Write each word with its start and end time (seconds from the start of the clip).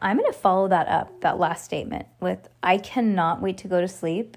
I'm 0.00 0.16
going 0.16 0.30
to 0.32 0.38
follow 0.38 0.68
that 0.68 0.88
up, 0.88 1.20
that 1.22 1.38
last 1.38 1.64
statement, 1.64 2.06
with 2.20 2.48
I 2.62 2.78
cannot 2.78 3.42
wait 3.42 3.58
to 3.58 3.68
go 3.68 3.80
to 3.80 3.88
sleep 3.88 4.36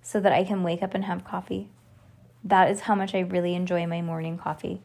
so 0.00 0.20
that 0.20 0.32
I 0.32 0.44
can 0.44 0.62
wake 0.62 0.82
up 0.82 0.94
and 0.94 1.04
have 1.04 1.24
coffee. 1.24 1.70
That 2.42 2.70
is 2.70 2.80
how 2.80 2.94
much 2.94 3.14
I 3.14 3.20
really 3.20 3.54
enjoy 3.54 3.86
my 3.86 4.02
morning 4.02 4.38
coffee. 4.38 4.82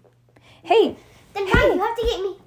Hey, 0.63 0.95
Then 1.33 1.47
how 1.47 1.65
you 1.65 1.79
have 1.79 1.95
to 1.95 2.01
get 2.01 2.21
me. 2.21 2.37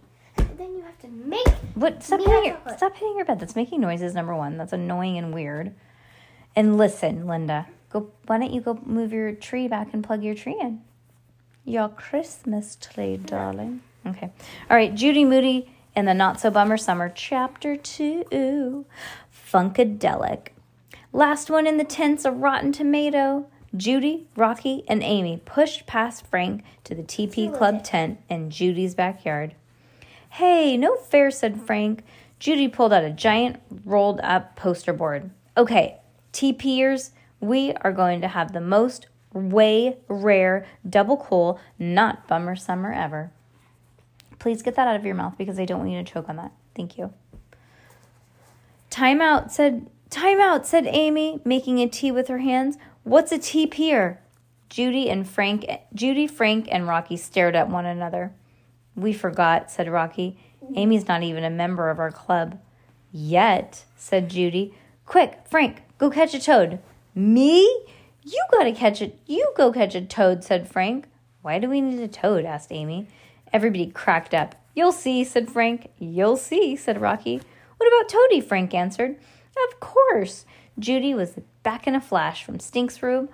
Then 0.57 0.75
you 0.75 0.83
have 0.83 0.99
to 1.01 1.09
make. 1.09 1.49
what? 1.75 2.03
Stop 2.03 2.21
hitting, 2.21 2.45
your, 2.45 2.59
stop 2.77 2.95
hitting 2.95 3.17
your 3.17 3.25
bed. 3.25 3.41
That's 3.41 3.57
making 3.57 3.81
noises, 3.81 4.15
number 4.15 4.35
one. 4.35 4.57
That's 4.57 4.73
annoying 4.73 5.19
and 5.19 5.33
weird. 5.33 5.75
And 6.55 6.77
listen, 6.77 7.27
Linda, 7.27 7.67
go. 7.91 8.11
why 8.27 8.39
don't 8.39 8.53
you 8.53 8.61
go 8.61 8.79
move 8.85 9.13
your 9.13 9.33
tree 9.33 9.69
back 9.69 9.93
and 9.93 10.05
plug 10.05 10.23
your 10.23 10.35
tree 10.35 10.59
in? 10.61 10.83
Your 11.65 11.89
Christmas 11.89 12.77
tree, 12.77 13.17
darling. 13.17 13.83
Okay. 14.07 14.31
All 14.69 14.77
right, 14.77 14.95
Judy 14.95 15.25
Moody 15.25 15.72
and 15.95 16.09
the 16.09 16.15
Not 16.15 16.41
So 16.41 16.51
Bummer 16.51 16.77
Summer, 16.77 17.11
Chapter 17.15 17.77
2 17.77 18.87
Funkadelic. 19.33 20.49
Last 21.13 21.51
one 21.51 21.67
in 21.67 21.77
the 21.77 21.85
tent's 21.85 22.25
a 22.25 22.33
rotten 22.33 22.73
tomato. 22.73 23.47
Judy, 23.75 24.27
Rocky, 24.37 24.85
and 24.87 25.03
Amy 25.03 25.41
pushed 25.45 25.87
past 25.87 26.27
Frank 26.27 26.63
to 26.85 26.95
the 26.95 27.03
TP 27.03 27.55
Club 27.55 27.83
tent 27.83 28.21
in 28.29 28.51
Judy's 28.51 28.95
backyard. 28.95 29.55
Hey, 30.31 30.77
no 30.77 30.97
fair, 30.97 31.31
said 31.31 31.61
Frank. 31.63 32.05
Judy 32.39 32.69
pulled 32.69 32.93
out 32.93 33.05
a 33.05 33.11
giant 33.11 33.61
rolled 33.85 34.21
up 34.21 34.57
poster 34.57 34.93
board. 34.93 35.31
Okay, 35.57 35.99
TPers, 36.33 37.11
we 37.41 37.73
are 37.83 37.93
going 37.93 38.21
to 38.21 38.29
have 38.29 38.53
the 38.53 38.61
most 38.61 39.07
way 39.33 39.99
rare 40.09 40.67
double 40.89 41.17
cool, 41.17 41.61
not 41.79 42.27
bummer 42.27 42.57
summer 42.57 42.93
ever. 42.93 43.31
Please 44.43 44.61
get 44.61 44.75
that 44.75 44.89
out 44.89 44.97
of 44.97 45.05
your 45.05 45.15
mouth 45.15 45.39
because 45.39 45.57
I 45.61 45.65
don't 45.65 45.79
want 45.79 45.93
you 45.93 46.03
to 46.03 46.13
choke 46.13 46.29
on 46.29 46.35
that. 46.35 46.51
Thank 46.75 46.99
you. 46.99 47.13
Time 48.91 49.21
out, 49.21 49.53
said 49.53 49.89
Time 50.11 50.41
out, 50.41 50.67
said 50.67 50.85
Amy, 50.89 51.41
making 51.45 51.79
a 51.79 51.87
tea 51.87 52.11
with 52.11 52.27
her 52.27 52.39
hands. 52.39 52.77
What's 53.05 53.31
a 53.31 53.39
TPer? 53.39 54.19
Judy 54.69 55.09
and 55.09 55.29
Frank 55.29 55.65
Judy, 55.95 56.27
Frank, 56.27 56.67
and 56.73 56.89
Rocky 56.89 57.17
stared 57.17 57.55
at 57.55 57.69
one 57.69 57.87
another. 57.87 58.33
We 58.97 59.13
forgot, 59.13 59.71
said 59.71 59.89
Rocky. 59.89 60.37
Amy's 60.75 61.07
not 61.07 61.23
even 61.23 61.45
a 61.45 61.51
member 61.51 61.89
of 61.89 62.01
our 62.01 62.11
club. 62.11 62.59
Yet, 63.13 63.85
said 63.95 64.29
Judy. 64.29 64.75
Quick, 65.07 65.39
Frank, 65.49 65.83
go 65.99 66.11
catch 66.11 66.35
a 66.35 66.41
toad. 66.41 66.81
Me? 67.15 67.63
You 68.25 68.45
gotta 68.51 68.73
catch 68.73 69.01
it. 69.01 69.21
You 69.25 69.53
go 69.57 69.71
catch 69.71 69.95
a 69.95 70.03
toad, 70.03 70.43
said 70.43 70.69
Frank. 70.69 71.07
Why 71.43 71.61
do 71.61 71.71
we 71.71 71.81
need 71.81 72.01
a 72.01 72.09
toad? 72.09 72.45
asked 72.45 72.73
Amy. 72.73 73.07
Everybody 73.53 73.87
cracked 73.87 74.35
up. 74.35 74.55
You'll 74.75 74.93
see, 74.93 75.25
said 75.25 75.51
Frank. 75.51 75.91
You'll 75.99 76.37
see, 76.37 76.77
said 76.77 77.01
Rocky. 77.01 77.41
What 77.77 77.89
about 77.89 78.09
Toady? 78.09 78.41
Frank 78.41 78.73
answered. 78.73 79.17
Of 79.69 79.81
course. 79.81 80.47
Judy 80.79 81.15
was 81.15 81.39
back 81.63 81.87
in 81.87 81.95
a 81.95 82.01
flash 82.01 82.45
from 82.45 82.59
Stink's 82.59 83.03
room, 83.03 83.29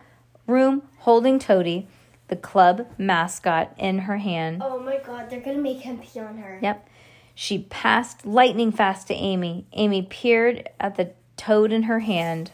room 0.47 0.82
holding 0.98 1.38
Toady, 1.38 1.87
the 2.26 2.37
club 2.37 2.88
mascot, 2.98 3.72
in 3.78 4.00
her 4.00 4.16
hand. 4.16 4.60
Oh 4.65 4.81
my 4.81 4.98
god, 4.98 5.31
they're 5.31 5.41
gonna 5.41 5.59
make 5.59 5.82
him 5.82 5.98
pee 5.98 6.19
on 6.19 6.38
her. 6.38 6.59
Yep. 6.60 6.88
She 7.34 7.66
passed 7.70 8.26
lightning 8.26 8.72
fast 8.72 9.06
to 9.06 9.14
Amy. 9.14 9.66
Amy 9.72 10.03
peered 10.03 10.69
at 10.81 10.97
the 10.97 11.12
toad 11.37 11.72
in 11.72 11.84
her 11.84 12.00
hand. 12.00 12.50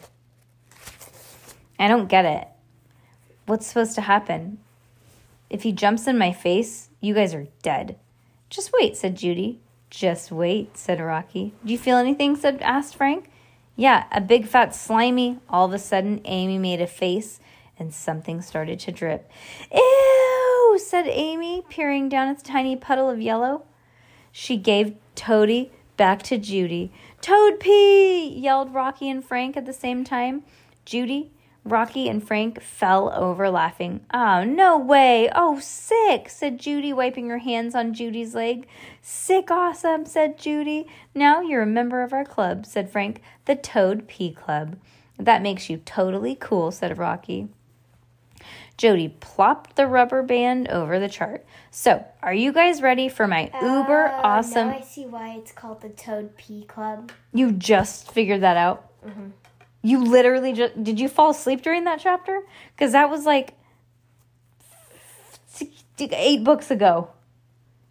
I 1.79 1.87
don't 1.87 2.07
get 2.07 2.25
it. 2.25 2.47
What's 3.47 3.65
supposed 3.65 3.95
to 3.95 4.01
happen? 4.01 4.59
If 5.55 5.63
he 5.63 5.71
jumps 5.71 6.05
in 6.05 6.17
my 6.17 6.33
face, 6.33 6.89
you 6.99 7.13
guys 7.13 7.33
are 7.33 7.47
dead. 7.61 7.97
Just 8.49 8.73
wait, 8.77 8.97
said 8.97 9.15
Judy. 9.15 9.61
Just 9.89 10.29
wait, 10.29 10.77
said 10.77 10.99
Rocky. 10.99 11.53
Do 11.63 11.71
you 11.71 11.77
feel 11.77 11.95
anything? 11.95 12.35
said 12.35 12.61
asked 12.61 12.97
Frank. 12.97 13.29
Yeah, 13.77 14.03
a 14.11 14.19
big 14.19 14.47
fat 14.47 14.75
slimy. 14.75 15.39
All 15.47 15.63
of 15.65 15.71
a 15.71 15.79
sudden, 15.79 16.19
Amy 16.25 16.57
made 16.57 16.81
a 16.81 16.87
face 16.87 17.39
and 17.79 17.93
something 17.93 18.41
started 18.41 18.81
to 18.81 18.91
drip. 18.91 19.31
Ew, 19.73 20.77
said 20.77 21.07
Amy, 21.07 21.63
peering 21.69 22.09
down 22.09 22.27
at 22.27 22.39
the 22.39 22.43
tiny 22.43 22.75
puddle 22.75 23.09
of 23.09 23.21
yellow. 23.21 23.63
She 24.33 24.57
gave 24.57 24.97
Toady 25.15 25.71
back 25.95 26.21
to 26.23 26.37
Judy. 26.37 26.91
Toad 27.21 27.61
pee! 27.61 28.27
yelled 28.27 28.73
Rocky 28.73 29.09
and 29.09 29.23
Frank 29.23 29.55
at 29.55 29.65
the 29.65 29.71
same 29.71 30.03
time. 30.03 30.43
Judy, 30.83 31.31
Rocky, 31.65 32.07
and 32.07 32.25
Frank 32.25 32.61
fell 32.61 33.11
over 33.11 33.49
laughing. 33.49 34.01
Oh, 34.13 34.43
no 34.43 34.77
way! 34.77 35.29
Oh, 35.33 35.59
sick! 35.59 36.29
said 36.29 36.59
Judy, 36.59 36.93
wiping 36.93 37.27
her 37.29 37.39
hands 37.39 37.73
on 37.73 37.95
Judy's 37.95 38.35
leg. 38.35 38.67
Sick 39.01 39.49
awesome, 39.49 40.05
said 40.05 40.37
Judy. 40.37 40.87
Now 41.15 41.41
you're 41.41 41.63
a 41.63 41.67
member 41.67 42.03
of 42.03 42.13
our 42.13 42.23
club, 42.23 42.67
said 42.67 42.91
Frank. 42.91 43.19
The 43.45 43.55
Toad 43.55 44.07
Pee 44.07 44.31
Club. 44.31 44.77
That 45.17 45.41
makes 45.41 45.67
you 45.67 45.77
totally 45.77 46.37
cool, 46.39 46.71
said 46.71 46.97
Rocky. 46.99 47.47
Jody 48.77 49.15
plopped 49.19 49.75
the 49.75 49.87
rubber 49.87 50.21
band 50.21 50.67
over 50.67 50.99
the 50.99 51.09
chart. 51.09 51.45
So, 51.71 52.05
are 52.21 52.33
you 52.33 52.51
guys 52.51 52.81
ready 52.81 53.07
for 53.09 53.25
my 53.25 53.49
uber 53.61 54.07
Uh, 54.07 54.21
awesome? 54.21 54.67
Now 54.67 54.77
I 54.77 54.81
see 54.81 55.05
why 55.05 55.29
it's 55.29 55.51
called 55.51 55.81
the 55.81 55.89
Toad 55.89 56.35
Pee 56.37 56.65
Club. 56.65 57.11
You 57.33 57.53
just 57.53 58.11
figured 58.11 58.41
that 58.41 58.57
out? 58.57 58.91
You 59.85 60.03
literally 60.03 60.51
just. 60.51 60.83
Did 60.83 60.99
you 60.99 61.07
fall 61.07 61.29
asleep 61.29 61.61
during 61.61 61.83
that 61.83 61.99
chapter? 61.99 62.41
Because 62.75 62.93
that 62.93 63.07
was 63.11 63.23
like 63.23 63.53
eight 65.99 66.43
books 66.43 66.71
ago. 66.71 67.09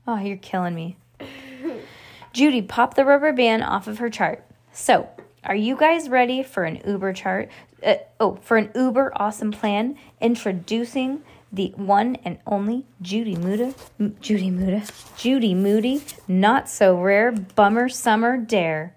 Oh, 0.04 0.18
you're 0.18 0.36
killing 0.36 0.74
me. 0.74 0.96
Judy 2.32 2.62
popped 2.62 2.96
the 2.96 3.04
rubber 3.04 3.32
band 3.32 3.62
off 3.62 3.86
of 3.86 3.98
her 3.98 4.10
chart. 4.10 4.44
So, 4.72 5.08
are 5.44 5.54
you 5.54 5.76
guys 5.76 6.08
ready 6.08 6.42
for 6.42 6.64
an 6.64 6.82
Uber 6.84 7.12
chart? 7.12 7.48
Uh, 7.80 7.94
oh, 8.18 8.40
for 8.42 8.56
an 8.56 8.72
Uber 8.74 9.12
awesome 9.14 9.52
plan 9.52 9.96
introducing 10.20 11.22
the 11.52 11.72
one 11.76 12.16
and 12.24 12.40
only 12.44 12.86
Judy 13.02 13.36
Muda, 13.36 13.72
M- 14.00 14.16
Judy 14.20 14.50
Muda, 14.50 14.82
Judy 15.16 15.54
Moody, 15.54 16.02
not 16.26 16.68
so 16.68 17.00
rare 17.00 17.30
bummer 17.30 17.88
summer 17.88 18.36
dare. 18.36 18.96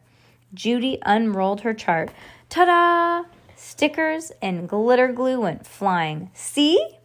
Judy 0.56 0.98
unrolled 1.06 1.62
her 1.62 1.76
chart. 1.76 2.10
Ta 2.50 2.66
da! 2.66 3.30
Stickers 3.56 4.32
and 4.42 4.70
glitter 4.70 5.12
glue 5.12 5.42
went 5.42 5.66
flying. 5.66 6.32
See? 6.34 6.96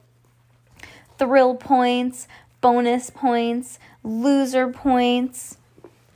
Thrill 1.19 1.55
points, 1.55 2.29
bonus 2.61 3.11
points, 3.11 3.79
loser 4.03 4.69
points. 4.69 5.59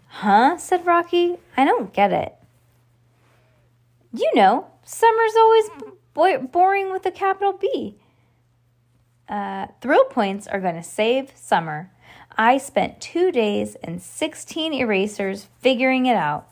Huh? 0.07 0.57
said 0.57 0.87
Rocky. 0.87 1.37
I 1.57 1.65
don't 1.65 1.93
get 1.93 2.13
it. 2.13 2.35
You 4.13 4.31
know, 4.35 4.67
summer's 4.85 5.37
always 5.37 5.71
bo- 6.15 6.47
boring 6.47 6.91
with 6.91 7.05
a 7.05 7.11
capital 7.11 7.53
B. 7.53 7.97
Uh, 9.29 9.67
thrill 9.81 10.05
points 10.05 10.47
are 10.47 10.61
going 10.61 10.77
to 10.77 10.83
save 10.83 11.33
summer. 11.35 11.91
I 12.39 12.59
spent 12.59 13.01
two 13.01 13.33
days 13.33 13.77
and 13.83 14.01
16 14.01 14.73
erasers 14.73 15.49
figuring 15.61 16.07
it 16.07 16.17
out. 16.17 16.49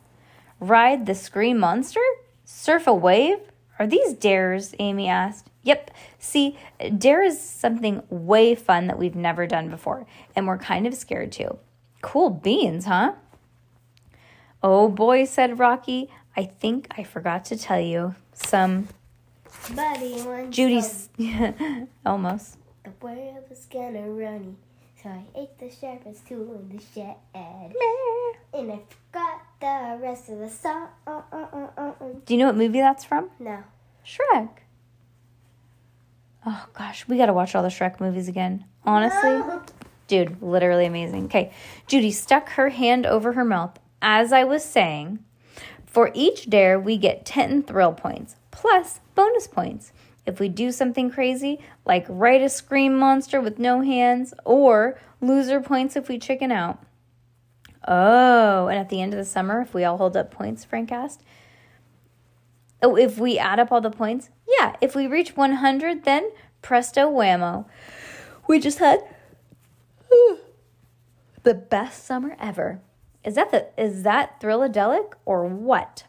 Ride 0.61 1.07
the 1.07 1.15
Scream 1.15 1.59
Monster? 1.59 2.01
Surf 2.57 2.87
a 2.87 2.95
wave? 2.95 3.39
Are 3.81 3.87
these 3.87 4.15
dares? 4.15 4.77
Amy 4.79 5.09
asked. 5.09 5.51
Yep. 5.65 5.91
See, 6.21 6.57
dare 6.97 7.23
is 7.25 7.39
something 7.41 8.03
way 8.09 8.55
fun 8.55 8.87
that 8.87 8.97
we've 8.97 9.17
never 9.17 9.45
done 9.47 9.69
before, 9.69 10.07
and 10.37 10.47
we're 10.47 10.59
kind 10.59 10.87
of 10.87 10.95
scared 10.95 11.33
too. 11.33 11.59
Cool 12.01 12.31
beans, 12.31 12.85
huh? 12.85 13.15
Oh 14.63 14.89
boy, 14.89 15.25
said 15.25 15.59
Rocky. 15.59 16.09
I 16.37 16.45
think 16.45 16.95
I 16.97 17.03
forgot 17.03 17.45
to 17.47 17.59
tell 17.59 17.81
you 17.81 18.15
some 18.33 18.89
Buddy, 19.75 20.23
one 20.23 20.53
Judy's 20.53 21.09
almost. 22.07 22.57
The 22.85 22.93
world 23.01 23.45
was 23.49 23.67
gonna 23.71 24.09
run 24.11 24.57
so 25.05 25.11
I 25.11 25.23
ate 25.35 25.59
the 25.59 25.71
sharpest 25.71 26.27
tool 26.27 26.55
in 26.55 26.75
the 26.75 26.83
shed. 26.95 27.17
And 27.35 28.73
I 28.73 28.81
forgot 28.89 29.34
the 29.65 29.99
rest 30.03 30.29
of 30.29 30.39
the 30.39 30.49
song. 30.49 30.89
Uh, 31.07 31.23
uh, 31.33 31.69
uh, 31.77 31.93
do 32.27 32.35
you 32.35 32.39
know 32.39 32.47
what 32.47 32.57
movie 32.57 32.81
that's 32.81 33.05
from? 33.05 33.31
No. 33.39 33.65
Shrek. 34.05 34.51
Oh 36.45 36.67
gosh, 36.75 37.09
we 37.09 37.17
gotta 37.17 37.33
watch 37.33 37.55
all 37.55 37.63
the 37.63 37.71
Shrek 37.71 37.99
movies 38.01 38.29
again. 38.29 38.67
Honestly, 38.85 39.41
dude, 40.07 40.43
literally 40.43 40.85
amazing. 40.85 41.25
Okay, 41.27 41.51
Judy 41.87 42.11
stuck 42.11 42.51
her 42.51 42.69
hand 42.69 43.07
over 43.07 43.33
her 43.33 43.45
mouth. 43.45 43.79
as 44.03 44.35
I 44.35 44.45
was 44.45 44.63
saying, 44.63 45.21
for 45.87 46.11
each 46.13 46.51
dare, 46.51 46.79
we 46.79 46.99
get 46.99 47.25
10 47.25 47.63
thrill 47.63 47.95
points 47.95 48.37
plus 48.51 49.01
bonus 49.15 49.47
points. 49.47 49.93
If 50.27 50.41
we 50.41 50.51
do 50.51 50.73
something 50.73 51.11
crazy, 51.11 51.61
like 51.87 52.05
write 52.09 52.43
a 52.43 52.51
scream 52.51 52.99
monster 52.99 53.41
with 53.41 53.59
no 53.59 53.81
hands, 53.81 54.35
or 54.45 54.99
loser 55.23 55.61
points 55.61 55.97
if 55.97 56.09
we 56.09 56.19
chicken 56.19 56.53
out. 56.53 56.84
Oh, 57.87 58.69
and 58.69 58.79
at 58.79 58.89
the 58.89 59.03
end 59.03 59.13
of 59.13 59.19
the 59.19 59.25
summer, 59.25 59.61
if 59.61 59.75
we 59.75 59.85
all 59.85 59.99
hold 59.99 60.17
up 60.17 60.31
points, 60.31 60.65
Frank 60.65 60.91
asked. 60.91 61.23
Oh, 62.83 62.97
if 62.97 63.19
we 63.19 63.39
add 63.39 63.59
up 63.59 63.73
all 63.73 63.81
the 63.81 63.91
points? 63.91 64.31
Yeah, 64.59 64.77
if 64.81 64.95
we 64.95 65.07
reach 65.07 65.37
100, 65.37 66.05
then 66.05 66.31
presto 66.63 67.11
whammo. 67.11 67.67
We 68.47 68.59
just 68.59 68.79
had 68.79 69.01
the 71.43 71.55
best 71.55 72.05
summer 72.05 72.37
ever. 72.41 72.81
Is 73.25 73.37
that 73.37 73.51
the 73.51 73.69
is 73.83 74.03
that 74.03 74.41
thrilladelic 74.41 75.15
or 75.25 75.47
what? 75.47 76.05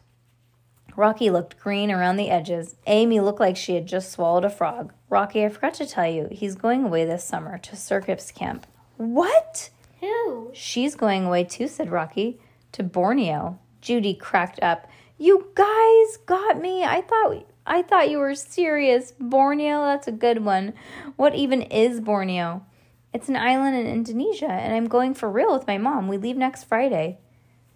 Rocky 0.96 1.28
looked 1.28 1.58
green 1.58 1.90
around 1.90 2.16
the 2.16 2.30
edges. 2.30 2.76
Amy 2.86 3.20
looked 3.20 3.40
like 3.40 3.56
she 3.56 3.74
had 3.74 3.86
just 3.86 4.10
swallowed 4.10 4.44
a 4.44 4.50
frog. 4.50 4.94
Rocky, 5.10 5.44
I 5.44 5.50
forgot 5.50 5.74
to 5.74 5.86
tell 5.86 6.06
you, 6.06 6.28
he's 6.30 6.54
going 6.54 6.84
away 6.84 7.04
this 7.04 7.24
summer 7.24 7.58
to 7.58 7.76
circus 7.76 8.30
camp. 8.30 8.66
What? 8.96 9.68
Who? 10.00 10.50
She's 10.52 10.94
going 10.94 11.24
away 11.24 11.44
too, 11.44 11.68
said 11.68 11.90
Rocky. 11.90 12.40
To 12.72 12.82
Borneo. 12.82 13.58
Judy 13.80 14.14
cracked 14.14 14.62
up. 14.62 14.88
You 15.18 15.48
guys 15.54 16.16
got 16.26 16.60
me. 16.60 16.84
I 16.84 17.00
thought 17.00 17.46
I 17.66 17.82
thought 17.82 18.10
you 18.10 18.18
were 18.18 18.34
serious. 18.34 19.12
Borneo, 19.18 19.82
that's 19.82 20.06
a 20.06 20.12
good 20.12 20.44
one. 20.44 20.74
What 21.16 21.34
even 21.34 21.62
is 21.62 22.00
Borneo? 22.00 22.64
It's 23.12 23.28
an 23.28 23.36
island 23.36 23.76
in 23.76 23.86
Indonesia, 23.86 24.50
and 24.50 24.74
I'm 24.74 24.88
going 24.88 25.14
for 25.14 25.30
real 25.30 25.52
with 25.52 25.66
my 25.66 25.78
mom. 25.78 26.06
We 26.06 26.18
leave 26.18 26.36
next 26.36 26.64
Friday. 26.64 27.18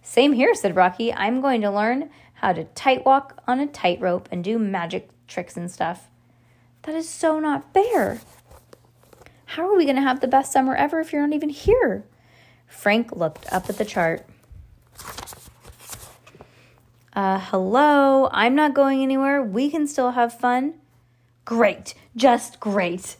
Same 0.03 0.33
here, 0.33 0.53
said 0.53 0.75
Rocky. 0.75 1.13
I'm 1.13 1.41
going 1.41 1.61
to 1.61 1.71
learn 1.71 2.09
how 2.35 2.53
to 2.53 2.65
tight 2.65 3.05
walk 3.05 3.41
on 3.47 3.59
a 3.59 3.67
tightrope 3.67 4.29
and 4.31 4.43
do 4.43 4.59
magic 4.59 5.09
tricks 5.27 5.57
and 5.57 5.69
stuff. 5.69 6.09
That 6.83 6.95
is 6.95 7.09
so 7.09 7.39
not 7.39 7.73
fair. 7.73 8.19
How 9.51 9.69
are 9.69 9.75
we 9.75 9.83
going 9.83 9.97
to 9.97 10.01
have 10.01 10.21
the 10.21 10.29
best 10.29 10.53
summer 10.53 10.73
ever 10.75 11.01
if 11.01 11.11
you're 11.11 11.27
not 11.27 11.35
even 11.35 11.49
here? 11.49 12.05
Frank 12.67 13.11
looked 13.11 13.51
up 13.51 13.69
at 13.69 13.77
the 13.77 13.83
chart. 13.83 14.25
Uh, 17.13 17.37
hello, 17.37 18.29
I'm 18.31 18.55
not 18.55 18.73
going 18.73 19.03
anywhere. 19.03 19.43
We 19.43 19.69
can 19.69 19.87
still 19.87 20.11
have 20.11 20.33
fun. 20.39 20.75
Great, 21.43 21.93
just 22.15 22.61
great. 22.61 23.17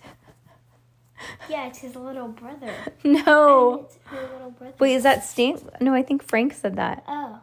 Yeah, 1.49 1.67
it's 1.67 1.79
his 1.79 1.97
little 1.97 2.29
brother. 2.29 2.73
No. 3.03 3.89
Little 4.09 4.51
brother. 4.51 4.73
Wait, 4.79 4.93
is 4.95 5.03
that 5.03 5.25
Stink? 5.25 5.59
No, 5.81 5.93
I 5.93 6.01
think 6.01 6.23
Frank 6.23 6.53
said 6.53 6.77
that. 6.77 7.03
Oh. 7.09 7.41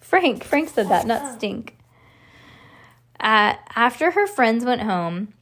Frank, 0.00 0.44
Frank 0.44 0.68
said 0.68 0.88
that, 0.90 1.08
not 1.08 1.22
Oh. 1.24 1.36
Stink. 1.36 1.76
Uh, 3.18 3.54
after 3.74 4.12
her 4.12 4.28
friends 4.28 4.64
went 4.64 4.82
home, 4.82 5.34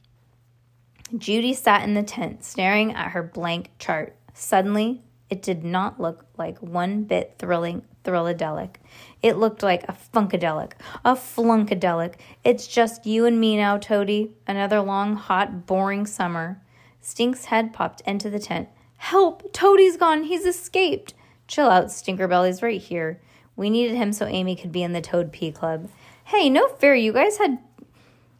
Judy 1.15 1.53
sat 1.53 1.83
in 1.83 1.93
the 1.93 2.03
tent 2.03 2.43
staring 2.43 2.93
at 2.93 3.11
her 3.11 3.23
blank 3.23 3.69
chart. 3.79 4.15
Suddenly, 4.33 5.01
it 5.29 5.41
did 5.41 5.63
not 5.63 5.99
look 5.99 6.25
like 6.37 6.57
one 6.61 7.03
bit 7.03 7.35
thrilling, 7.37 7.83
thrilladelic. 8.03 8.75
It 9.21 9.37
looked 9.37 9.63
like 9.63 9.83
a 9.83 9.97
funkadelic, 10.13 10.73
a 11.05 11.13
flunkadelic. 11.13 12.15
It's 12.43 12.67
just 12.67 13.05
you 13.05 13.25
and 13.25 13.39
me 13.39 13.57
now, 13.57 13.77
Toady. 13.77 14.31
Another 14.47 14.81
long, 14.81 15.15
hot, 15.15 15.65
boring 15.65 16.05
summer. 16.05 16.61
Stink's 17.01 17.45
head 17.45 17.73
popped 17.73 18.01
into 18.01 18.29
the 18.29 18.39
tent. 18.39 18.69
Help! 18.97 19.53
Toady's 19.53 19.97
gone. 19.97 20.23
He's 20.23 20.45
escaped. 20.45 21.13
Chill 21.47 21.69
out, 21.69 21.87
Stinkerbelly's 21.87 22.61
right 22.61 22.81
here. 22.81 23.21
We 23.55 23.69
needed 23.69 23.95
him 23.95 24.11
so 24.11 24.25
Amy 24.25 24.55
could 24.55 24.71
be 24.71 24.83
in 24.83 24.93
the 24.93 25.01
Toad 25.01 25.31
Pee 25.31 25.51
Club. 25.51 25.89
Hey, 26.25 26.49
no 26.49 26.67
fair. 26.67 26.95
You 26.95 27.13
guys 27.13 27.37
had 27.37 27.59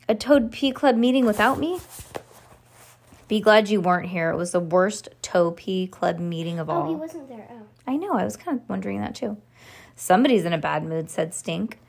a 0.09 0.15
Toad 0.15 0.51
Pee 0.51 0.71
Club 0.71 0.95
meeting 0.95 1.25
without 1.25 1.59
me? 1.59 1.79
Be 3.27 3.39
glad 3.41 3.69
you 3.69 3.81
weren't 3.81 4.09
here. 4.09 4.29
It 4.29 4.37
was 4.37 4.51
the 4.51 4.59
worst 4.59 5.09
Toe 5.21 5.51
Pea 5.51 5.87
Club 5.87 6.19
meeting 6.19 6.59
of 6.59 6.69
Oh, 6.69 6.73
all. 6.73 6.89
he 6.89 6.95
wasn't 6.95 7.27
there. 7.27 7.47
Oh. 7.51 7.63
I 7.85 7.95
know, 7.97 8.13
I 8.13 8.23
was 8.23 8.37
kind 8.37 8.59
of 8.59 8.69
wondering 8.69 9.01
that 9.01 9.15
too. 9.15 9.37
Somebody's 9.95 10.45
in 10.45 10.53
a 10.53 10.57
bad 10.57 10.83
mood, 10.83 11.09
said 11.09 11.33
Stink. 11.33 11.79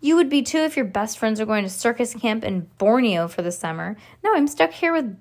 You 0.00 0.16
would 0.16 0.28
be 0.28 0.42
too 0.42 0.58
if 0.58 0.76
your 0.76 0.84
best 0.84 1.18
friends 1.18 1.40
are 1.40 1.46
going 1.46 1.64
to 1.64 1.70
circus 1.70 2.14
camp 2.14 2.44
in 2.44 2.68
Borneo 2.78 3.26
for 3.26 3.42
the 3.42 3.50
summer. 3.52 3.96
No, 4.22 4.34
I'm 4.34 4.46
stuck 4.46 4.72
here 4.72 4.92
with 4.92 5.16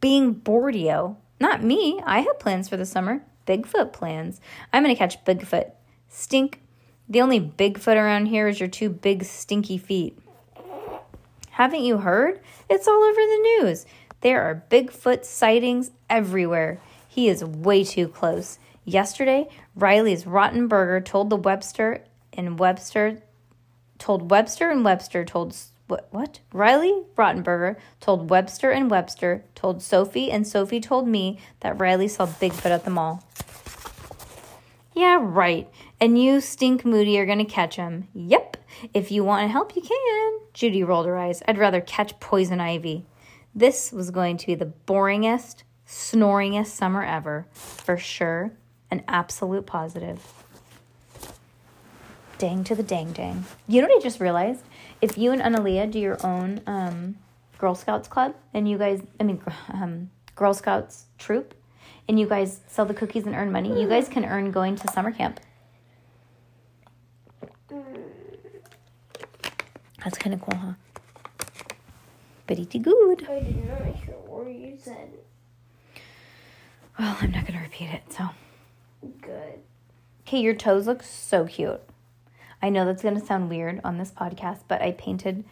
being 0.00 0.32
Borneo. 0.32 1.16
Not 1.40 1.62
me. 1.64 2.00
I 2.04 2.20
have 2.20 2.38
plans 2.38 2.68
for 2.68 2.76
the 2.76 2.84
summer. 2.86 3.22
Bigfoot 3.46 3.92
plans. 3.92 4.40
I'm 4.72 4.82
going 4.82 4.94
to 4.94 4.98
catch 4.98 5.24
Bigfoot. 5.24 5.70
Stink. 6.08 6.60
The 7.08 7.20
only 7.20 7.40
Bigfoot 7.40 7.96
around 7.96 8.26
here 8.26 8.46
is 8.48 8.60
your 8.60 8.68
two 8.68 8.90
big 8.90 9.24
stinky 9.24 9.78
feet. 9.78 10.18
Haven't 11.50 11.82
you 11.84 11.98
heard? 11.98 12.40
It's 12.68 12.86
all 12.86 13.02
over 13.02 13.14
the 13.20 13.60
news. 13.62 13.86
There 14.26 14.42
are 14.42 14.64
Bigfoot 14.68 15.24
sightings 15.24 15.92
everywhere. 16.10 16.80
He 17.06 17.28
is 17.28 17.44
way 17.44 17.84
too 17.84 18.08
close. 18.08 18.58
Yesterday, 18.84 19.46
Riley's 19.76 20.24
Rottenberger 20.24 21.04
told 21.04 21.30
the 21.30 21.36
Webster 21.36 22.02
and 22.32 22.58
Webster 22.58 23.22
told 24.00 24.28
Webster 24.32 24.68
and 24.68 24.84
Webster 24.84 25.24
told 25.24 25.56
what 25.86 26.08
what? 26.10 26.40
Riley 26.52 27.04
Rottenberger 27.16 27.76
told 28.00 28.28
Webster 28.28 28.72
and 28.72 28.90
Webster 28.90 29.44
told 29.54 29.80
Sophie 29.80 30.32
and 30.32 30.44
Sophie 30.44 30.80
told 30.80 31.06
me 31.06 31.38
that 31.60 31.80
Riley 31.80 32.08
saw 32.08 32.26
Bigfoot 32.26 32.72
at 32.72 32.84
the 32.84 32.90
mall. 32.90 33.22
Yeah, 34.92 35.20
right. 35.22 35.70
And 36.00 36.20
you, 36.20 36.40
Stink 36.40 36.84
Moody, 36.84 37.16
are 37.20 37.26
going 37.26 37.38
to 37.38 37.44
catch 37.44 37.76
him. 37.76 38.08
Yep. 38.12 38.56
If 38.92 39.12
you 39.12 39.22
want 39.22 39.44
to 39.44 39.52
help, 39.52 39.76
you 39.76 39.82
can. 39.82 40.40
Judy 40.52 40.82
rolled 40.82 41.06
her 41.06 41.16
eyes. 41.16 41.44
I'd 41.46 41.58
rather 41.58 41.80
catch 41.80 42.18
poison 42.18 42.60
ivy. 42.60 43.04
This 43.56 43.90
was 43.90 44.10
going 44.10 44.36
to 44.36 44.46
be 44.46 44.54
the 44.54 44.70
boringest, 44.86 45.62
snoringest 45.88 46.66
summer 46.66 47.02
ever. 47.02 47.46
For 47.52 47.96
sure. 47.96 48.52
An 48.90 49.02
absolute 49.08 49.64
positive. 49.64 50.22
Dang 52.36 52.64
to 52.64 52.74
the 52.74 52.82
dang 52.82 53.12
dang. 53.12 53.46
You 53.66 53.80
know 53.80 53.88
what 53.88 53.96
I 53.96 54.02
just 54.02 54.20
realized? 54.20 54.62
If 55.00 55.16
you 55.16 55.32
and 55.32 55.40
Analia 55.40 55.90
do 55.90 55.98
your 55.98 56.18
own 56.24 56.60
um, 56.66 57.16
Girl 57.56 57.74
Scouts 57.74 58.08
club 58.08 58.34
and 58.52 58.68
you 58.68 58.76
guys, 58.76 59.00
I 59.18 59.22
mean, 59.22 59.42
um, 59.72 60.10
Girl 60.34 60.52
Scouts 60.52 61.06
troop, 61.16 61.54
and 62.08 62.20
you 62.20 62.26
guys 62.26 62.60
sell 62.66 62.84
the 62.84 62.92
cookies 62.92 63.24
and 63.24 63.34
earn 63.34 63.50
money, 63.50 63.80
you 63.80 63.88
guys 63.88 64.06
can 64.06 64.26
earn 64.26 64.50
going 64.50 64.76
to 64.76 64.92
summer 64.92 65.10
camp. 65.10 65.40
That's 70.04 70.18
kind 70.18 70.34
of 70.34 70.42
cool, 70.42 70.58
huh? 70.58 70.72
Pretty 72.46 72.78
good. 72.78 73.26
I 73.28 73.40
did 73.40 73.68
not 73.68 73.84
hear 73.96 74.14
what 74.26 74.46
you 74.46 74.78
said. 74.80 75.10
Well, 76.98 77.16
I'm 77.20 77.32
not 77.32 77.46
going 77.46 77.58
to 77.58 77.64
repeat 77.64 77.90
it, 77.90 78.02
so. 78.12 78.28
Good. 79.20 79.60
Okay, 80.26 80.40
your 80.40 80.54
toes 80.54 80.86
look 80.86 81.02
so 81.02 81.46
cute. 81.46 81.80
I 82.62 82.68
know 82.68 82.84
that's 82.84 83.02
going 83.02 83.18
to 83.18 83.24
sound 83.24 83.50
weird 83.50 83.80
on 83.84 83.98
this 83.98 84.10
podcast, 84.10 84.60
but 84.68 84.80
I 84.80 84.92
painted 84.92 85.44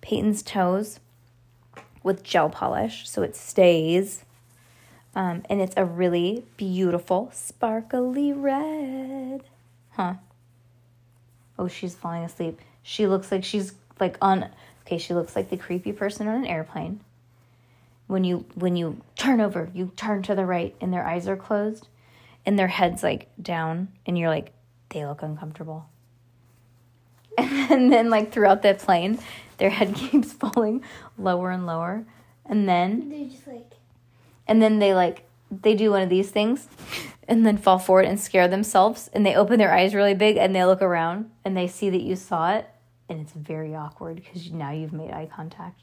Peyton's 0.00 0.42
toes 0.42 1.00
with 2.02 2.22
gel 2.22 2.50
polish 2.50 3.08
so 3.08 3.22
it 3.22 3.34
stays. 3.34 4.24
Um, 5.14 5.42
and 5.48 5.60
it's 5.60 5.74
a 5.76 5.84
really 5.84 6.44
beautiful, 6.56 7.30
sparkly 7.32 8.32
red. 8.32 9.44
Huh. 9.92 10.14
Oh, 11.58 11.68
she's 11.68 11.94
falling 11.94 12.24
asleep. 12.24 12.60
She 12.82 13.06
looks 13.06 13.32
like 13.32 13.44
she's 13.44 13.74
like 14.00 14.18
on. 14.20 14.50
Okay, 14.86 14.98
she 14.98 15.14
looks 15.14 15.34
like 15.34 15.50
the 15.50 15.56
creepy 15.56 15.92
person 15.92 16.28
on 16.28 16.36
an 16.36 16.46
airplane. 16.46 17.00
When 18.06 18.24
you 18.24 18.44
when 18.54 18.76
you 18.76 19.00
turn 19.16 19.40
over, 19.40 19.70
you 19.72 19.92
turn 19.96 20.22
to 20.24 20.34
the 20.34 20.44
right, 20.44 20.74
and 20.80 20.92
their 20.92 21.06
eyes 21.06 21.26
are 21.26 21.36
closed, 21.36 21.88
and 22.44 22.58
their 22.58 22.68
heads 22.68 23.02
like 23.02 23.28
down, 23.40 23.88
and 24.04 24.18
you're 24.18 24.28
like, 24.28 24.52
they 24.90 25.06
look 25.06 25.22
uncomfortable. 25.22 25.86
And 27.70 27.90
then 27.90 28.10
like 28.10 28.30
throughout 28.30 28.60
the 28.62 28.74
plane, 28.74 29.18
their 29.56 29.70
head 29.70 29.94
keeps 29.96 30.32
falling 30.34 30.84
lower 31.16 31.50
and 31.50 31.66
lower, 31.66 32.04
and 32.44 32.68
then 32.68 33.08
They're 33.08 33.26
just 33.26 33.46
like, 33.46 33.72
and 34.46 34.60
then 34.60 34.78
they 34.80 34.94
like 34.94 35.24
they 35.50 35.74
do 35.74 35.90
one 35.90 36.02
of 36.02 36.08
these 36.08 36.30
things 36.30 36.68
and 37.28 37.46
then 37.46 37.56
fall 37.56 37.78
forward 37.78 38.06
and 38.06 38.20
scare 38.20 38.48
themselves 38.48 39.08
and 39.12 39.24
they 39.24 39.34
open 39.34 39.58
their 39.58 39.72
eyes 39.72 39.94
really 39.94 40.14
big 40.14 40.36
and 40.36 40.54
they 40.54 40.64
look 40.64 40.82
around 40.82 41.30
and 41.44 41.56
they 41.56 41.66
see 41.66 41.90
that 41.90 42.02
you 42.02 42.16
saw 42.16 42.54
it 42.54 42.68
and 43.08 43.20
it's 43.20 43.32
very 43.32 43.74
awkward 43.74 44.16
because 44.16 44.50
now 44.50 44.70
you've 44.70 44.92
made 44.92 45.10
eye 45.10 45.28
contact. 45.32 45.80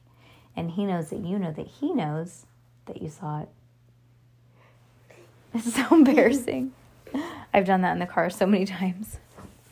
And 0.56 0.72
he 0.72 0.86
knows 0.86 1.10
that 1.10 1.20
you 1.20 1.40
know 1.40 1.52
that 1.52 1.68
he 1.68 1.94
knows 1.94 2.46
that 2.86 3.02
you 3.02 3.10
saw 3.10 3.42
it. 3.42 3.50
It's 5.54 5.76
so 5.76 5.86
embarrassing. 5.92 6.72
I've 7.54 7.66
done 7.66 7.82
that 7.82 7.94
in 7.94 8.00
the 8.00 8.06
car 8.06 8.30
so 8.30 8.46
many 8.46 8.66
times. 8.66 9.20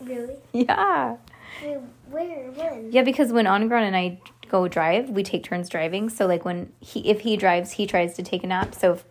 Really? 0.01 0.36
yeah. 0.53 1.18
Wait, 1.63 1.77
where? 2.10 2.51
When? 2.51 2.91
yeah 2.91 3.03
because 3.03 3.32
when 3.32 3.46
Angron 3.46 3.82
and 3.82 3.96
i 3.96 4.20
go 4.50 4.68
drive 4.68 5.10
we 5.10 5.24
take 5.24 5.44
turns 5.44 5.70
driving. 5.70 6.10
So 6.10 6.25
like 6.25 6.46
when 6.46 6.72
he 6.79 7.10
if 7.10 7.22
he 7.22 7.38
drives 7.38 7.72
he 7.72 7.86
tries 7.88 8.15
to 8.15 8.24
take 8.24 8.44
a 8.44 8.48
nap. 8.48 8.75
So 8.75 8.94
if, 8.94 9.06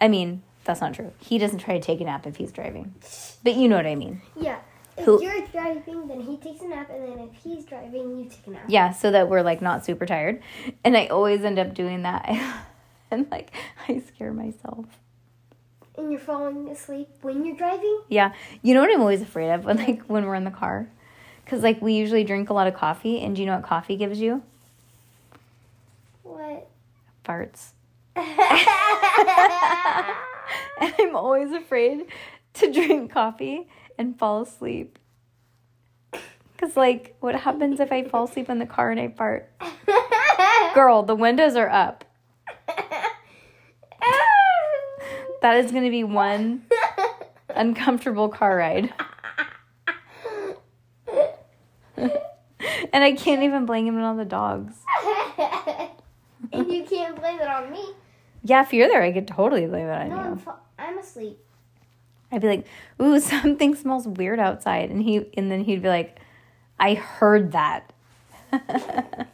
i 0.00 0.08
mean 0.08 0.42
that's 0.64 0.80
not 0.80 0.94
true. 0.94 1.12
He 1.18 1.38
doesn't 1.38 1.60
try 1.60 1.74
to 1.74 1.80
take 1.80 2.00
a 2.00 2.04
nap 2.04 2.26
if 2.26 2.36
he's 2.36 2.52
driving. 2.52 2.94
But 3.42 3.54
you 3.54 3.68
know 3.68 3.76
what 3.76 3.86
i 3.86 3.94
mean. 3.94 4.20
Yeah. 4.38 4.58
If 4.98 5.04
Who- 5.04 5.22
you're 5.22 5.46
driving, 5.46 6.08
then 6.08 6.20
he 6.20 6.36
takes 6.36 6.60
a 6.62 6.68
nap, 6.68 6.90
and 6.90 7.02
then 7.04 7.28
if 7.28 7.34
he's 7.42 7.64
driving, 7.64 8.18
you 8.18 8.28
take 8.28 8.46
a 8.46 8.50
nap. 8.50 8.64
Yeah, 8.68 8.92
so 8.92 9.10
that 9.12 9.28
we're 9.28 9.42
like 9.42 9.62
not 9.62 9.84
super 9.84 10.06
tired. 10.06 10.42
And 10.84 10.96
I 10.96 11.06
always 11.06 11.44
end 11.44 11.58
up 11.58 11.74
doing 11.74 12.02
that. 12.02 12.28
and 13.10 13.26
like 13.30 13.52
I 13.88 14.00
scare 14.00 14.32
myself. 14.32 14.86
And 15.96 16.12
you're 16.12 16.20
falling 16.20 16.68
asleep 16.68 17.08
when 17.22 17.44
you're 17.44 17.56
driving. 17.56 18.02
Yeah. 18.08 18.32
You 18.62 18.74
know 18.74 18.80
what 18.80 18.90
I'm 18.92 19.00
always 19.00 19.22
afraid 19.22 19.50
of 19.52 19.64
when 19.64 19.76
like 19.78 20.02
when 20.02 20.26
we're 20.26 20.34
in 20.34 20.44
the 20.44 20.50
car? 20.50 20.88
Cuz 21.46 21.62
like 21.62 21.80
we 21.80 21.94
usually 21.94 22.24
drink 22.24 22.50
a 22.50 22.52
lot 22.52 22.66
of 22.66 22.74
coffee 22.74 23.20
and 23.20 23.34
do 23.34 23.42
you 23.42 23.46
know 23.46 23.56
what 23.56 23.64
coffee 23.64 23.96
gives 23.96 24.20
you? 24.20 24.42
What? 26.22 26.68
Farts. 27.24 27.70
And 30.80 30.94
I'm 30.98 31.16
always 31.16 31.52
afraid 31.52 32.06
to 32.54 32.72
drink 32.72 33.12
coffee 33.12 33.68
and 33.98 34.18
fall 34.18 34.40
asleep. 34.42 34.98
Cuz 36.58 36.76
like 36.76 37.16
what 37.20 37.34
happens 37.34 37.78
if 37.80 37.92
I 37.92 38.04
fall 38.04 38.24
asleep 38.24 38.48
in 38.48 38.58
the 38.58 38.66
car 38.66 38.90
and 38.90 38.98
I 39.00 39.08
fart? 39.08 39.50
Girl, 40.74 41.02
the 41.02 41.14
windows 41.16 41.54
are 41.56 41.68
up. 41.68 42.04
That 45.40 45.56
is 45.64 45.70
going 45.70 45.84
to 45.84 45.90
be 45.90 46.02
one 46.02 46.62
uncomfortable 47.54 48.28
car 48.28 48.56
ride. 48.56 48.92
and 51.96 53.04
I 53.04 53.12
can't 53.12 53.42
even 53.44 53.64
blame 53.64 53.96
it 53.96 54.02
on 54.02 54.16
the 54.16 54.24
dogs. 54.24 54.74
and 56.52 56.72
you 56.72 56.82
can't 56.84 57.14
blame 57.16 57.38
it 57.38 57.46
on 57.48 57.70
me. 57.70 57.84
Yeah, 58.42 58.62
if 58.62 58.72
you're 58.72 58.88
there, 58.88 59.02
I 59.02 59.12
could 59.12 59.28
totally 59.28 59.66
blame 59.66 59.86
it 59.86 59.90
on 59.92 60.08
No, 60.08 60.16
I'm, 60.16 60.30
you. 60.30 60.36
fa- 60.40 60.58
I'm 60.78 60.98
asleep. 60.98 61.38
I'd 62.30 62.40
be 62.40 62.48
like, 62.48 62.66
"Ooh, 63.00 63.18
something 63.34 63.74
smells 63.74 64.06
weird 64.06 64.38
outside," 64.38 64.90
and 64.90 65.02
he, 65.02 65.28
and 65.36 65.50
then 65.50 65.64
he'd 65.64 65.82
be 65.82 65.88
like, 65.88 66.18
"I 66.78 66.94
heard 66.94 67.52
that." 67.52 67.92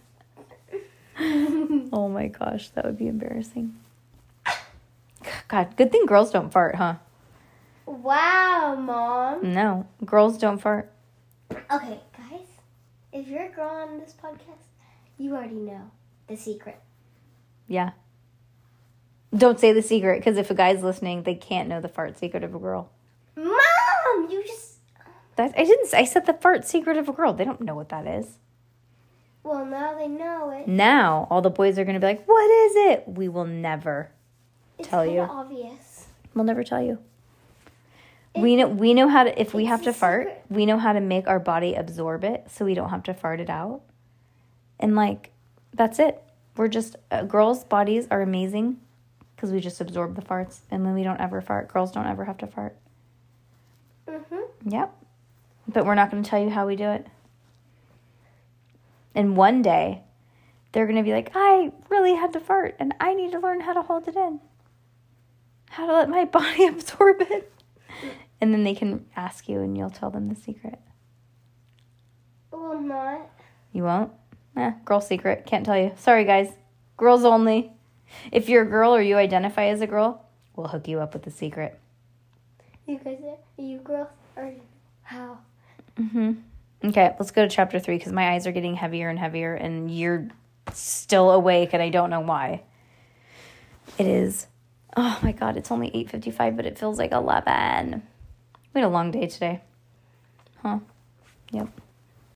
oh 1.19 2.09
my 2.09 2.29
gosh, 2.29 2.71
that 2.71 2.85
would 2.85 2.99
be 2.99 3.09
embarrassing. 3.09 3.75
God, 5.49 5.77
good 5.77 5.93
thing 5.93 6.07
girls 6.07 6.31
don't 6.31 6.53
fart, 6.53 6.77
huh? 6.77 6.97
Wow, 7.87 8.77
mom. 8.79 9.53
No, 9.53 9.87
girls 10.05 10.39
don't 10.39 10.59
fart. 10.59 10.91
Okay, 11.51 12.01
guys, 12.17 12.47
if 13.13 13.29
you're 13.29 13.45
a 13.47 13.51
girl 13.51 13.69
on 13.69 13.99
this 13.99 14.15
podcast, 14.21 14.65
you 15.19 15.35
already 15.35 15.55
know 15.55 15.91
the 16.27 16.37
secret. 16.37 16.81
Yeah. 17.69 17.91
Don't 19.37 19.59
say 19.59 19.73
the 19.73 19.83
secret 19.83 20.21
because 20.21 20.37
if 20.37 20.51
a 20.51 20.55
guy's 20.55 20.83
listening, 20.83 21.25
they 21.25 21.35
can't 21.35 21.69
know 21.69 21.81
the 21.81 21.89
fart 21.89 22.17
secret 22.19 22.45
of 22.45 22.55
a 22.55 22.59
girl. 22.59 22.91
Mom, 23.37 24.31
you 24.31 24.45
just. 24.47 24.79
That 25.37 25.53
I 25.59 25.65
didn't. 25.65 25.93
I 25.93 26.05
said 26.05 26.27
the 26.27 26.35
fart 26.35 26.65
secret 26.65 26.97
of 26.97 27.09
a 27.09 27.13
girl. 27.13 27.33
They 27.33 27.45
don't 27.45 27.61
know 27.61 27.75
what 27.75 27.89
that 27.89 28.07
is. 28.07 28.39
Well, 29.43 29.67
now 29.67 29.99
they 29.99 30.07
know 30.07 30.51
it. 30.51 30.69
Now 30.69 31.27
all 31.31 31.43
the 31.43 31.51
boys 31.51 31.79
are 31.79 31.85
gonna 31.85 31.99
be 31.99 32.07
like, 32.07 32.25
"What 32.27 32.49
is 32.51 32.77
it?" 32.77 33.05
We 33.09 33.29
will 33.29 33.45
never. 33.45 34.11
It's 34.79 34.89
tell 34.89 35.05
you. 35.05 35.21
obvious. 35.21 36.07
We'll 36.35 36.45
never 36.45 36.63
tell 36.63 36.83
you. 36.83 36.99
We 38.37 38.55
know. 38.55 38.69
We 38.69 38.95
know 38.95 39.09
how 39.09 39.25
to. 39.25 39.41
If 39.41 39.53
we 39.53 39.65
have 39.65 39.83
to 39.83 39.93
fart, 39.93 40.29
secret. 40.29 40.45
we 40.49 40.65
know 40.67 40.79
how 40.79 40.93
to 40.93 41.01
make 41.01 41.27
our 41.27 41.41
body 41.41 41.75
absorb 41.75 42.23
it, 42.23 42.47
so 42.51 42.65
we 42.65 42.75
don't 42.75 42.91
have 42.91 43.03
to 43.05 43.15
fart 43.15 43.41
it 43.41 43.51
out. 43.51 43.81
And 44.79 44.95
like, 44.95 45.33
that's 45.73 45.99
it. 45.99 46.23
We're 46.57 46.69
just 46.69 46.95
uh, 47.11 47.25
girls' 47.25 47.65
bodies 47.65 48.07
are 48.13 48.23
amazing 48.23 48.79
because 49.45 49.53
we 49.53 49.61
just 49.61 49.79
absorb 49.83 50.17
the 50.17 50.23
farts, 50.23 50.61
and 50.71 50.87
then 50.87 50.95
we 50.95 51.03
don't 51.03 51.21
ever 51.21 51.43
fart. 51.43 51.69
Girls 51.69 51.93
don't 51.93 52.07
ever 52.07 52.25
have 52.25 52.39
to 52.39 52.47
fart. 52.47 52.79
Mm-hmm. 54.09 54.71
Yep. 54.71 54.97
But 55.69 55.85
we're 55.85 55.95
not 55.95 56.11
going 56.11 56.23
to 56.23 56.31
tell 56.31 56.43
you 56.43 56.49
how 56.49 56.67
we 56.67 56.77
do 56.77 56.89
it. 56.89 57.07
And 59.15 59.37
one 59.37 59.61
day, 59.61 60.03
they're 60.73 60.87
going 60.87 60.97
to 60.97 61.03
be 61.03 61.13
like, 61.13 61.33
I 61.35 61.73
really 61.91 62.15
had 62.15 62.33
to 62.33 62.41
fart 62.41 62.75
and 62.79 62.95
I 63.01 63.13
need 63.13 63.33
to 63.33 63.39
learn 63.39 63.61
how 63.61 63.75
to 63.75 63.83
hold 63.83 64.09
it 64.09 64.17
in. 64.17 64.41
How 65.69 65.87
to 65.87 65.93
let 65.93 66.09
my 66.09 66.25
body 66.25 66.67
absorb 66.69 67.21
it. 67.21 67.53
And 68.41 68.55
then 68.55 68.65
they 68.65 68.75
can 68.75 69.05
ask 69.15 69.47
you 69.47 69.61
and 69.61 69.77
you'll 69.77 69.91
tell 69.91 70.11
them 70.11 70.31
the 70.31 70.37
secret. 70.37 70.79
Well, 72.51 72.81
not. 72.81 73.31
You 73.75 73.83
won't? 73.83 74.11
Eh, 74.57 74.73
girl 74.87 75.03
secret. 75.03 75.45
Can't 75.45 75.67
tell 75.67 75.77
you. 75.77 75.93
Sorry, 75.97 76.25
guys. 76.25 76.49
Girls 76.97 77.27
only. 77.27 77.74
If 78.33 78.49
you're 78.49 78.63
a 78.63 78.69
girl 78.69 78.95
or 78.95 79.03
you 79.03 79.17
identify 79.17 79.67
as 79.67 79.81
a 79.81 79.87
girl, 79.87 80.25
we'll 80.57 80.69
hook 80.69 80.89
you 80.89 81.01
up 81.01 81.15
with 81.15 81.23
the 81.23 81.31
secret. 81.31 81.79
You 82.87 82.99
guys 82.99 83.19
are 83.23 83.63
you 83.63 83.79
girls 83.79 84.09
or 84.37 84.53
how? 85.03 85.39
Mm-hmm. 85.97 86.33
Okay, 86.89 87.15
let's 87.19 87.31
go 87.31 87.43
to 87.43 87.49
chapter 87.49 87.79
three 87.79 87.97
because 87.97 88.13
my 88.13 88.31
eyes 88.33 88.47
are 88.47 88.53
getting 88.53 88.75
heavier 88.75 89.09
and 89.09 89.19
heavier, 89.19 89.55
and 89.55 89.91
you're 89.91 90.29
still 90.73 91.31
awake, 91.31 91.71
and 91.73 91.83
I 91.83 91.89
don't 91.89 92.11
know 92.11 92.21
why. 92.21 92.63
It 93.97 94.07
is. 94.07 94.47
Oh 94.97 95.19
my 95.23 95.33
god, 95.33 95.57
it's 95.57 95.71
only 95.71 95.91
eight 95.95 96.11
fifty-five, 96.11 96.57
but 96.57 96.67
it 96.67 96.79
feels 96.79 96.99
like 96.99 97.13
eleven. 97.13 98.03
We 98.75 98.81
had 98.81 98.87
a 98.87 98.91
long 98.91 99.11
day 99.11 99.27
today, 99.27 99.63
huh? 100.63 100.81
Yep. 101.53 101.69